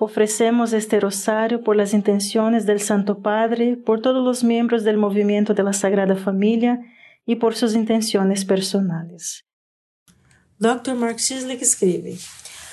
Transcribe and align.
Ofrecemos 0.00 0.72
este 0.72 0.98
rosario 0.98 1.62
por 1.62 1.76
las 1.76 1.94
intenciones 1.94 2.66
del 2.66 2.80
Santo 2.80 3.20
Padre, 3.20 3.76
por 3.76 4.02
todos 4.02 4.24
los 4.24 4.42
miembros 4.42 4.82
del 4.82 4.96
movimiento 4.96 5.54
de 5.54 5.62
la 5.62 5.72
Sagrada 5.72 6.16
Familia 6.16 6.80
y 7.24 7.36
por 7.36 7.54
sus 7.54 7.74
intenciones 7.74 8.44
personales. 8.44 9.44
Dr. 10.58 10.96
Mark 10.96 11.20
Sislick 11.20 11.62
escribe, 11.62 12.16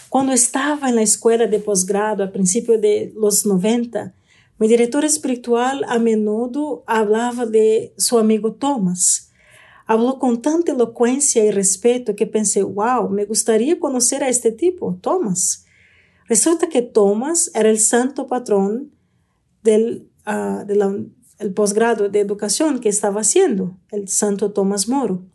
Cuando 0.10 0.34
estaba 0.34 0.90
en 0.90 0.96
la 0.96 1.04
escuela 1.04 1.46
de 1.46 1.60
posgrado 1.60 2.24
a 2.24 2.32
principios 2.32 2.82
de 2.82 3.14
los 3.16 3.46
90, 3.46 4.14
mi 4.58 4.68
director 4.68 5.06
espiritual 5.06 5.84
a 5.88 6.00
menudo 6.00 6.84
hablaba 6.88 7.46
de 7.46 7.94
su 7.98 8.18
amigo 8.18 8.54
Thomas. 8.54 9.32
Habló 9.86 10.20
con 10.20 10.42
tanta 10.42 10.72
elocuencia 10.72 11.44
y 11.44 11.52
respeto 11.52 12.16
que 12.16 12.28
pensé, 12.28 12.64
wow, 12.64 13.10
me 13.10 13.26
gustaría 13.26 13.80
conocer 13.80 14.24
a 14.24 14.30
este 14.30 14.52
tipo, 14.52 14.98
Thomas. 15.02 15.66
Resulta 16.32 16.70
que 16.70 16.82
Thomas 16.82 17.52
era 17.56 17.70
el 17.70 17.78
santo 17.78 18.28
patrón 18.28 18.94
del 19.64 20.08
posgrado 21.54 22.08
de 22.08 22.22
educación 22.22 22.80
que 22.80 22.88
estaba 22.88 23.20
haciendo, 23.20 23.78
el 23.92 24.08
santo 24.08 24.54
Tomás 24.54 24.88
Moro. 24.88 25.26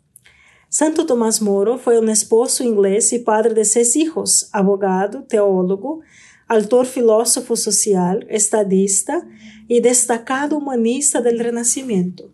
Santo 0.69 1.05
Tomás 1.05 1.39
Moro 1.39 1.77
fue 1.77 1.99
un 1.99 2.09
esposo 2.09 2.63
inglés 2.63 3.13
y 3.13 3.19
padre 3.19 3.53
de 3.53 3.63
seis 3.63 3.95
hijos, 3.95 4.49
abogado, 4.53 5.21
teólogo, 5.21 5.99
autor 6.47 6.87
filósofo 6.87 7.55
social, 7.55 8.25
estadista 8.27 9.23
y 9.67 9.81
destacado 9.81 10.57
humanista 10.57 11.21
del 11.21 11.37
Renacimiento. 11.37 12.33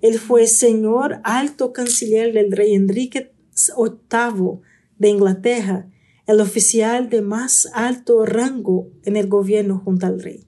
Él 0.00 0.18
fue 0.18 0.46
señor 0.46 1.20
alto 1.22 1.74
canciller 1.74 2.32
del 2.32 2.50
rey 2.50 2.72
Enrique 2.72 3.34
VIII 3.54 4.60
de 4.96 5.08
Inglaterra 5.10 5.90
el 6.30 6.40
oficial 6.40 7.08
de 7.08 7.22
más 7.22 7.68
alto 7.72 8.24
rango 8.24 8.88
en 9.04 9.16
el 9.16 9.28
gobierno 9.28 9.80
junto 9.84 10.06
al 10.06 10.22
rey. 10.22 10.46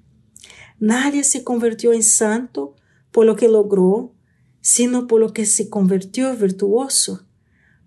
Nadie 0.79 1.25
se 1.25 1.45
convirtió 1.45 1.93
en 1.93 2.03
santo 2.03 2.77
por 3.11 3.27
lo 3.27 3.37
que 3.37 3.49
logró, 3.49 4.15
sino 4.61 5.07
por 5.07 5.21
lo 5.21 5.33
que 5.33 5.47
se 5.47 5.69
convirtió 5.69 6.35
virtuoso. 6.37 7.27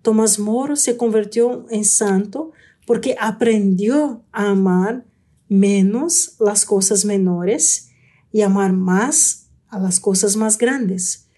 Tomás 0.02 0.38
Moro 0.38 0.76
se 0.76 0.96
convirtió 0.96 1.66
en 1.70 1.84
santo 1.84 2.52
porque 2.86 3.16
aprendió 3.18 4.24
a 4.32 4.50
amar 4.50 5.04
menos 5.48 6.36
las 6.38 6.64
cosas 6.64 7.04
menores 7.04 7.90
y 8.32 8.42
amar 8.42 8.72
más 8.72 9.48
a 9.68 9.78
las 9.78 10.00
cosas 10.00 10.36
más 10.36 10.58
grandes, 10.58 11.28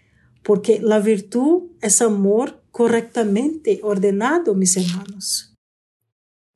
porque 0.43 0.81
la 0.81 0.99
virtud 0.99 1.69
es 1.81 2.03
amor 2.03 2.63
correctamente 2.71 3.81
ordenado, 3.83 4.55
mis 4.55 4.77
hermanos. 4.77 5.48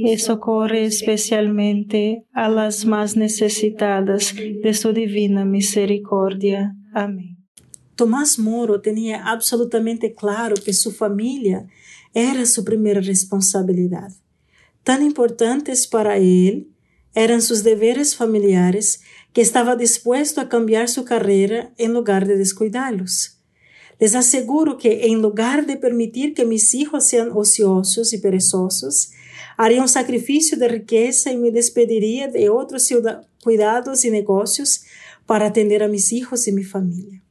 y 0.00 0.18
socorre 0.18 0.84
especialmente 0.84 2.24
a 2.32 2.48
las 2.48 2.86
más 2.86 3.16
necesitadas 3.16 4.34
de 4.34 4.74
su 4.74 4.92
divina 4.92 5.44
misericordia. 5.44 6.76
Amén. 6.94 7.36
Tomás 7.96 8.38
Moro 8.38 8.80
tenía 8.80 9.24
absolutamente 9.26 10.14
claro 10.14 10.54
que 10.64 10.72
su 10.72 10.92
familia 10.92 11.66
era 12.14 12.46
su 12.46 12.64
primera 12.64 13.00
responsabilidad. 13.00 14.12
Tan 14.84 15.02
importantes 15.02 15.88
para 15.88 16.16
él 16.16 16.68
eran 17.14 17.42
sus 17.42 17.64
deberes 17.64 18.14
familiares 18.14 19.02
que 19.32 19.40
estaba 19.40 19.74
dispuesto 19.74 20.40
a 20.40 20.48
cambiar 20.48 20.88
su 20.88 21.04
carrera 21.04 21.74
en 21.76 21.92
lugar 21.92 22.26
de 22.28 22.36
descuidarlos. 22.36 23.40
Les 23.98 24.14
aseguro 24.14 24.78
que 24.78 25.06
en 25.06 25.20
lugar 25.20 25.66
de 25.66 25.76
permitir 25.76 26.34
que 26.34 26.44
mis 26.44 26.74
hijos 26.74 27.04
sean 27.04 27.30
ociosos 27.32 28.12
y 28.12 28.18
perezosos, 28.18 29.10
haría 29.56 29.82
un 29.82 29.88
sacrificio 29.88 30.58
de 30.58 30.68
riqueza 30.68 31.32
y 31.32 31.36
me 31.36 31.50
despediría 31.50 32.28
de 32.28 32.48
otros 32.48 32.88
cuidados 33.42 34.04
y 34.04 34.10
negocios 34.10 34.84
para 35.26 35.46
atender 35.46 35.82
a 35.82 35.88
mis 35.88 36.12
hijos 36.12 36.48
y 36.48 36.52
mi 36.52 36.64
familia. 36.64 37.22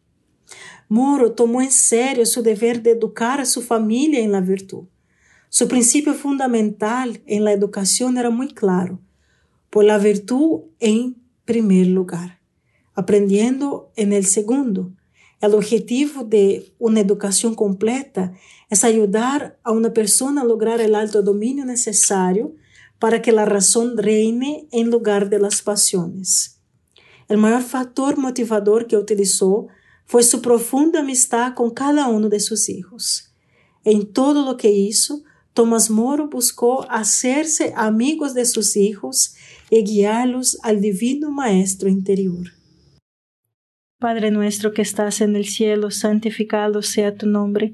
Moro 0.89 1.33
tomó 1.33 1.62
en 1.62 1.71
serio 1.71 2.25
su 2.25 2.42
deber 2.42 2.81
de 2.81 2.92
educar 2.92 3.42
a 3.42 3.45
su 3.45 3.62
familia 3.62 4.19
en 4.19 4.31
la 4.31 4.42
virtud. 4.42 4.86
Su 5.50 5.68
principio 5.68 6.13
fundamental 6.13 7.21
en 7.25 7.44
la 7.44 7.51
educación 7.51 8.18
era 8.18 8.30
muy 8.30 8.50
claro, 8.50 9.00
por 9.69 9.83
la 9.83 9.98
virtud 9.98 10.62
en 10.80 11.18
primer 11.45 11.88
lugar, 11.88 12.39
aprendiendo 12.94 13.92
en 13.95 14.13
el 14.13 14.25
segundo. 14.25 14.94
El 15.42 15.53
objetivo 15.53 16.24
de 16.24 16.74
una 16.80 17.00
educación 17.00 17.53
completa 17.53 18.33
es 18.69 18.83
ayudar 18.83 19.59
a 19.63 19.71
una 19.71 19.93
persona 19.93 20.41
a 20.41 20.45
lograr 20.45 20.81
el 20.81 20.95
alto 20.95 21.21
dominio 21.21 21.65
necesario 21.65 22.53
para 22.99 23.21
que 23.21 23.31
la 23.31 23.45
razón 23.45 23.97
reine 23.97 24.67
en 24.71 24.89
lugar 24.89 25.29
de 25.29 25.39
las 25.39 25.61
pasiones. 25.61 26.59
El 27.27 27.37
mayor 27.37 27.61
factor 27.61 28.17
motivador 28.17 28.87
que 28.87 28.97
utilizó 28.97 29.67
fue 30.05 30.23
su 30.23 30.41
profunda 30.41 31.01
amistad 31.01 31.53
con 31.53 31.71
cada 31.71 32.07
uno 32.07 32.29
de 32.29 32.39
sus 32.39 32.69
hijos. 32.69 33.33
En 33.83 34.11
todo 34.11 34.45
lo 34.45 34.57
que 34.57 34.71
hizo, 34.71 35.23
Tomás 35.53 35.89
Moro 35.89 36.29
buscó 36.29 36.89
hacerse 36.89 37.73
amigos 37.75 38.33
de 38.33 38.45
sus 38.45 38.77
hijos 38.77 39.35
y 39.69 39.83
guiarlos 39.83 40.57
al 40.63 40.81
divino 40.81 41.31
Maestro 41.31 41.89
interior. 41.89 42.51
Padre 43.99 44.29
nuestro 44.29 44.73
que 44.73 44.83
estás 44.83 45.21
en 45.21 45.35
el 45.35 45.45
cielo, 45.45 45.89
santificado 45.89 46.83
sea 46.83 47.15
tu 47.15 47.25
nombre 47.25 47.73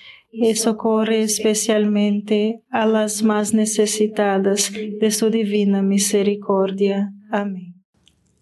y 0.31 0.55
socorre 0.55 1.23
especialmente 1.23 2.63
a 2.69 2.85
las 2.85 3.21
más 3.21 3.53
necesitadas 3.53 4.71
de 4.71 5.11
su 5.11 5.29
divina 5.29 5.81
misericordia. 5.81 7.13
Amén. 7.29 7.75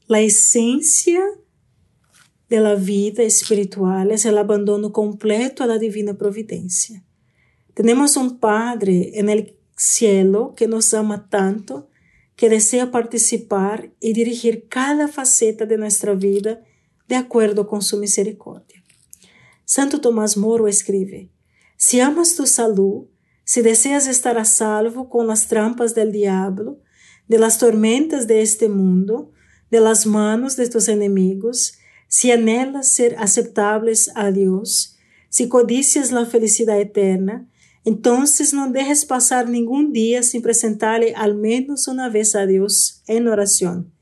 La 0.07 0.21
esencia 0.21 1.21
de 2.49 2.59
la 2.59 2.75
vida 2.75 3.23
espiritual 3.23 4.11
es 4.11 4.25
el 4.25 4.37
abandono 4.37 4.91
completo 4.91 5.63
a 5.63 5.67
la 5.67 5.77
divina 5.77 6.15
providencia. 6.15 7.03
Tenemos 7.73 8.17
un 8.17 8.39
Padre 8.39 9.19
en 9.19 9.29
el 9.29 9.55
cielo 9.75 10.53
que 10.55 10.67
nos 10.67 10.93
ama 10.93 11.27
tanto, 11.29 11.89
que 12.35 12.49
desea 12.49 12.91
participar 12.91 13.91
y 13.99 14.13
dirigir 14.13 14.67
cada 14.67 15.07
faceta 15.07 15.65
de 15.65 15.77
nuestra 15.77 16.13
vida 16.13 16.61
de 17.07 17.15
acuerdo 17.15 17.67
con 17.67 17.81
su 17.81 17.97
misericordia. 17.97 18.83
Santo 19.65 20.01
Tomás 20.01 20.37
Moro 20.37 20.67
escribe, 20.67 21.29
si 21.81 22.01
amas 22.01 22.35
tu 22.35 22.45
salud, 22.45 23.05
si 23.45 23.61
deseas 23.61 24.05
estar 24.05 24.37
a 24.37 24.43
salvo 24.43 25.09
con 25.09 25.27
las 25.27 25.47
trampas 25.47 25.95
del 25.95 26.11
diablo, 26.11 26.81
de 27.29 27.39
las 27.39 27.57
tormentas 27.57 28.27
de 28.27 28.41
este 28.41 28.67
mundo, 28.67 29.31
de 29.71 29.79
las 29.79 30.05
manos 30.05 30.57
de 30.57 30.67
tus 30.67 30.89
enemigos, 30.89 31.77
si 32.09 32.31
anhelas 32.31 32.89
ser 32.89 33.15
aceptables 33.17 34.11
a 34.15 34.29
Dios, 34.31 34.97
si 35.29 35.47
codicias 35.47 36.11
la 36.11 36.25
felicidad 36.25 36.77
eterna, 36.77 37.47
entonces 37.85 38.53
no 38.53 38.69
dejes 38.69 39.05
pasar 39.05 39.47
ningún 39.47 39.93
día 39.93 40.21
sin 40.21 40.41
presentarle 40.41 41.13
al 41.15 41.35
menos 41.35 41.87
una 41.87 42.09
vez 42.09 42.35
a 42.35 42.45
Dios 42.45 43.03
en 43.07 43.29
oración, 43.29 43.93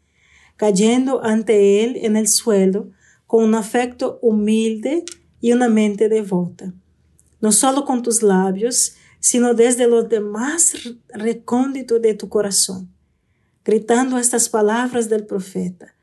cayendo 0.56 1.24
ante 1.24 1.84
Él 1.84 1.96
en 2.02 2.18
el 2.18 2.28
suelo 2.28 2.90
con 3.28 3.44
un 3.44 3.54
afecto 3.54 4.18
humilde 4.24 5.06
y 5.40 5.52
una 5.52 5.70
mente 5.70 6.10
devota 6.10 6.74
no 7.40 7.52
solo 7.52 7.86
con 7.86 8.04
tus 8.04 8.24
labios, 8.24 8.96
sino 9.20 9.54
desde 9.54 9.88
lo 9.88 10.04
demás 10.04 10.74
recóndito 11.10 12.00
de 12.00 12.14
tu 12.14 12.30
corazón, 12.30 12.90
gritando 13.66 14.18
estas 14.18 14.50
palabras 14.50 15.10
del 15.10 15.26
profeta. 15.26 15.94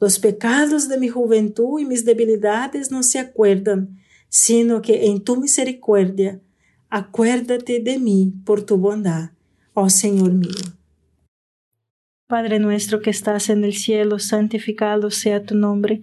Los 0.00 0.18
pecados 0.18 0.88
de 0.88 0.98
mi 0.98 1.08
juventud 1.08 1.80
y 1.80 1.84
mis 1.84 2.04
debilidades 2.04 2.90
no 2.90 3.02
se 3.02 3.18
acuerdan, 3.18 3.98
sino 4.28 4.80
que 4.80 5.06
en 5.06 5.24
tu 5.24 5.36
misericordia, 5.36 6.40
acuérdate 6.88 7.80
de 7.80 7.98
mí 7.98 8.32
por 8.44 8.62
tu 8.62 8.76
bondad, 8.76 9.30
oh 9.74 9.90
Señor 9.90 10.32
mío. 10.32 10.78
Padre 12.28 12.58
nuestro 12.58 13.00
que 13.00 13.10
estás 13.10 13.48
en 13.48 13.64
el 13.64 13.74
cielo, 13.74 14.18
santificado 14.18 15.10
sea 15.10 15.44
tu 15.44 15.54
nombre 15.54 16.02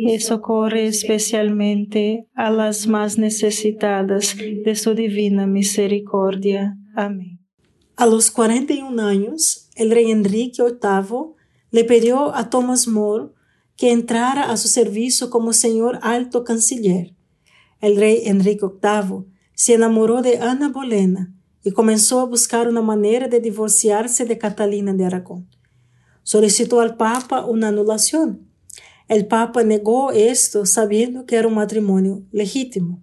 y 0.00 0.20
socorre 0.20 0.86
especialmente 0.86 2.28
a 2.36 2.50
las 2.50 2.86
más 2.86 3.18
necesitadas 3.18 4.36
de 4.36 4.76
su 4.76 4.94
divina 4.94 5.48
misericordia. 5.48 6.78
Amén. 6.94 7.40
A 7.96 8.06
los 8.06 8.30
41 8.30 9.02
años, 9.04 9.68
el 9.74 9.90
rey 9.90 10.12
Enrique 10.12 10.62
VIII 10.62 11.34
le 11.72 11.82
pidió 11.82 12.32
a 12.32 12.48
Thomas 12.48 12.86
More 12.86 13.30
que 13.76 13.90
entrara 13.90 14.52
a 14.52 14.56
su 14.56 14.68
servicio 14.68 15.30
como 15.30 15.52
señor 15.52 15.98
alto 16.02 16.44
canciller. 16.44 17.16
El 17.80 17.96
rey 17.96 18.22
Enrique 18.26 18.66
VIII 18.66 19.24
se 19.54 19.74
enamoró 19.74 20.22
de 20.22 20.38
Ana 20.38 20.68
Bolena 20.68 21.34
y 21.64 21.72
comenzó 21.72 22.20
a 22.20 22.26
buscar 22.26 22.68
una 22.68 22.82
manera 22.82 23.26
de 23.26 23.40
divorciarse 23.40 24.24
de 24.26 24.38
Catalina 24.38 24.94
de 24.94 25.06
Aragón. 25.06 25.48
Solicitó 26.22 26.80
al 26.80 26.96
Papa 26.96 27.44
una 27.44 27.68
anulación 27.68 28.47
el 29.08 29.26
Papa 29.26 29.64
negó 29.64 30.12
esto 30.12 30.66
sabiendo 30.66 31.24
que 31.24 31.36
era 31.36 31.48
un 31.48 31.54
matrimonio 31.54 32.22
legítimo. 32.30 33.02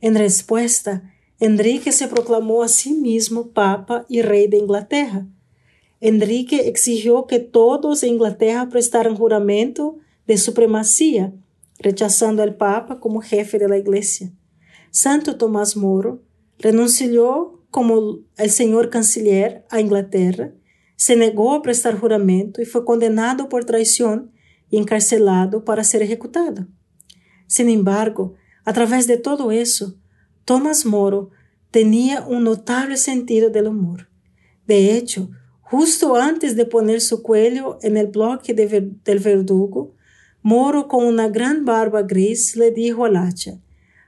En 0.00 0.14
respuesta, 0.14 1.12
Enrique 1.40 1.92
se 1.92 2.08
proclamó 2.08 2.62
a 2.62 2.68
sí 2.68 2.94
mismo 2.94 3.50
Papa 3.50 4.06
y 4.08 4.22
Rey 4.22 4.46
de 4.46 4.58
Inglaterra. 4.58 5.26
Enrique 6.00 6.68
exigió 6.68 7.26
que 7.26 7.40
todos 7.40 8.02
en 8.02 8.14
Inglaterra 8.14 8.68
prestaran 8.68 9.16
juramento 9.16 9.96
de 10.26 10.38
supremacía, 10.38 11.32
rechazando 11.78 12.42
al 12.42 12.56
Papa 12.56 13.00
como 13.00 13.20
jefe 13.20 13.58
de 13.58 13.68
la 13.68 13.78
Iglesia. 13.78 14.32
Santo 14.90 15.36
Tomás 15.36 15.76
Moro 15.76 16.22
renunció 16.58 17.60
como 17.70 18.20
el 18.38 18.50
señor 18.50 18.88
canciller 18.88 19.66
a 19.68 19.80
Inglaterra, 19.80 20.52
se 20.96 21.16
negó 21.16 21.52
a 21.52 21.62
prestar 21.62 21.98
juramento 21.98 22.62
y 22.62 22.64
fue 22.64 22.84
condenado 22.86 23.50
por 23.50 23.66
traición 23.66 24.32
y 24.70 24.78
encarcelado 24.78 25.64
para 25.64 25.84
ser 25.84 26.02
ejecutado. 26.02 26.66
Sin 27.46 27.68
embargo, 27.68 28.34
a 28.64 28.72
través 28.72 29.06
de 29.06 29.16
todo 29.16 29.52
eso, 29.52 29.94
Thomas 30.44 30.84
Moro 30.84 31.30
tenía 31.70 32.24
un 32.26 32.44
notable 32.44 32.96
sentido 32.96 33.50
del 33.50 33.68
humor. 33.68 34.08
De 34.66 34.96
hecho, 34.96 35.30
justo 35.60 36.16
antes 36.16 36.56
de 36.56 36.66
poner 36.66 37.00
su 37.00 37.22
cuello 37.22 37.78
en 37.82 37.96
el 37.96 38.08
bloque 38.08 38.54
del 38.54 39.18
verdugo, 39.18 39.94
Moro 40.42 40.86
con 40.86 41.04
una 41.04 41.28
gran 41.28 41.64
barba 41.64 42.02
gris 42.02 42.54
le 42.56 42.70
dijo 42.70 43.04
al 43.04 43.16
hacha, 43.16 43.60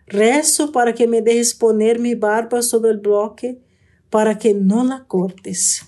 rezo 0.07 0.71
para 0.71 0.95
que 0.95 1.09
me 1.09 1.21
dejes 1.21 1.55
poner 1.55 1.99
mi 1.99 2.15
barba 2.15 2.63
sobre 2.63 2.93
el 2.93 2.99
bloque 2.99 3.61
para 4.09 4.39
que 4.39 4.55
no 4.55 4.85
la 4.85 5.05
cortes. 5.07 5.88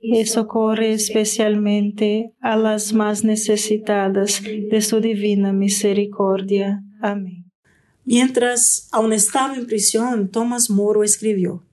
y 0.00 0.24
socorre 0.24 0.92
especialmente 0.92 2.32
a 2.40 2.56
las 2.56 2.92
más 2.92 3.22
necesitadas 3.22 4.42
de 4.42 4.80
su 4.80 5.00
divina 5.00 5.52
misericordia. 5.52 6.82
Amén. 7.02 7.50
Mientras 8.04 8.88
aún 8.92 9.12
estaba 9.12 9.54
en 9.54 9.66
prisión, 9.66 10.30
Tomás 10.30 10.70
Moro 10.70 11.04
escribió, 11.04 11.64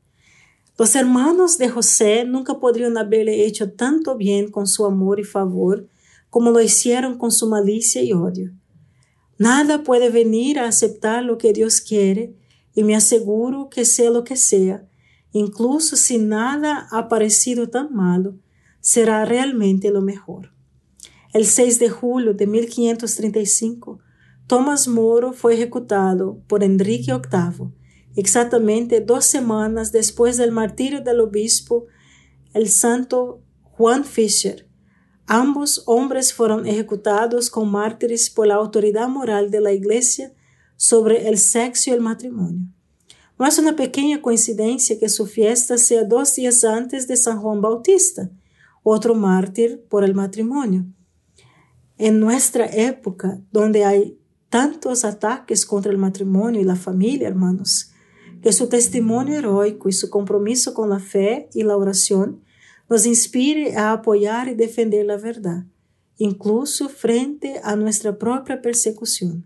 Los 0.78 0.96
hermanos 0.96 1.58
de 1.58 1.70
José 1.70 2.26
nunca 2.26 2.60
podrían 2.60 2.98
haberle 2.98 3.46
hecho 3.46 3.72
tanto 3.72 4.18
bien 4.18 4.52
con 4.52 4.68
su 4.68 4.86
amor 4.86 5.20
y 5.20 5.24
favor 5.24 5.88
como 6.30 6.52
lo 6.52 6.62
hicieron 6.62 7.18
con 7.18 7.32
su 7.32 7.48
malicia 7.48 8.04
y 8.04 8.14
odio. 8.14 8.52
Nada 9.38 9.84
puede 9.84 10.10
venir 10.10 10.60
a 10.60 10.68
aceptar 10.68 11.24
lo 11.24 11.38
que 11.38 11.54
Dios 11.54 11.82
quiere 11.82 12.36
y 12.76 12.84
me 12.84 12.96
aseguro 12.96 13.70
que 13.70 13.86
sea 13.86 14.10
lo 14.10 14.24
que 14.24 14.36
sea, 14.36 14.86
incluso 15.38 15.96
si 15.96 16.18
nada 16.18 16.88
ha 16.92 17.08
parecido 17.08 17.70
tan 17.70 17.94
malo, 17.94 18.36
será 18.80 19.26
realmente 19.26 19.92
lo 19.92 20.02
mejor. 20.02 20.54
El 21.34 21.46
6 21.46 21.80
de 21.80 21.90
julio 21.90 22.34
de 22.34 22.48
1535, 22.48 24.00
Tomás 24.48 24.88
Moro 24.88 25.34
fue 25.34 25.56
ejecutado 25.56 26.42
por 26.48 26.64
Enrique 26.64 27.12
VIII, 27.12 27.74
exactamente 28.16 29.02
dos 29.02 29.26
semanas 29.26 29.92
después 29.92 30.38
del 30.38 30.52
martirio 30.52 31.02
del 31.02 31.20
obispo, 31.20 31.88
el 32.54 32.70
santo 32.70 33.44
Juan 33.62 34.06
Fischer. 34.06 34.68
Ambos 35.28 35.84
hombres 35.86 36.34
fueron 36.34 36.66
ejecutados 36.66 37.50
con 37.50 37.70
mártires 37.70 38.30
por 38.30 38.48
la 38.48 38.56
autoridad 38.56 39.10
moral 39.10 39.52
de 39.52 39.60
la 39.60 39.74
Iglesia 39.74 40.34
sobre 40.78 41.28
el 41.28 41.38
sexo 41.38 41.90
y 41.90 41.94
el 41.94 42.00
matrimonio. 42.00 42.70
No 43.40 43.46
es 43.46 43.60
una 43.60 43.76
pequeña 43.76 44.22
coincidencia 44.22 44.98
que 45.00 45.10
su 45.10 45.28
fiesta 45.28 45.78
sea 45.78 46.04
dos 46.04 46.36
días 46.36 46.64
antes 46.64 47.08
de 47.08 47.18
San 47.18 47.40
Juan 47.40 47.62
Bautista, 47.62 48.32
otro 48.84 49.14
mártir 49.14 49.86
por 49.90 50.04
el 50.04 50.16
matrimonio. 50.16 50.86
En 51.98 52.20
nuestra 52.20 52.66
época, 52.66 53.42
donde 53.52 53.86
hay 53.86 54.20
tantos 54.50 55.06
ataques 55.06 55.66
contra 55.66 55.92
el 55.92 55.98
matrimonio 55.98 56.62
y 56.62 56.64
la 56.64 56.76
familia, 56.76 57.28
hermanos, 57.28 57.92
que 58.42 58.54
su 58.54 58.70
testimonio 58.70 59.38
heroico 59.38 59.90
y 59.90 59.94
su 59.94 60.10
compromiso 60.10 60.74
con 60.74 60.90
la 60.90 61.00
fe 61.00 61.50
y 61.54 61.64
la 61.64 61.76
oración 61.76 62.42
nos 62.90 63.06
inspire 63.06 63.76
a 63.76 63.92
apoyar 63.92 64.48
y 64.48 64.56
defender 64.56 65.06
la 65.06 65.18
verdad, 65.18 65.66
incluso 66.18 66.90
frente 66.90 67.60
a 67.64 67.76
nuestra 67.76 68.18
propia 68.18 68.62
persecución. 68.62 69.46